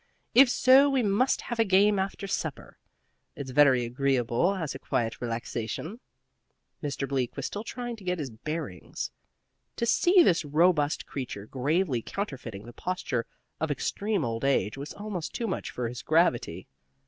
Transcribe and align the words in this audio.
"If 0.33 0.49
so, 0.49 0.89
we 0.89 1.03
must 1.03 1.41
have 1.41 1.59
a 1.59 1.63
game 1.63 1.99
after 1.99 2.25
supper. 2.25 2.79
It's 3.35 3.51
very 3.51 3.85
agreeable 3.85 4.55
as 4.55 4.73
a 4.73 4.79
quiet 4.79 5.21
relaxation." 5.21 5.99
Mr. 6.81 7.07
Bleak 7.07 7.35
was 7.35 7.45
still 7.45 7.63
trying 7.63 7.95
to 7.97 8.03
get 8.03 8.17
his 8.17 8.31
bearings. 8.31 9.11
To 9.75 9.85
see 9.85 10.23
this 10.23 10.43
robust 10.43 11.05
creature 11.05 11.45
gravely 11.45 12.01
counterfeiting 12.01 12.65
the 12.65 12.73
posture 12.73 13.27
of 13.59 13.69
extreme 13.69 14.25
old 14.25 14.43
age 14.43 14.75
was 14.75 14.95
almost 14.95 15.33
too 15.35 15.45
much 15.45 15.69
for 15.69 15.87
his 15.87 16.01
gravity. 16.01 16.65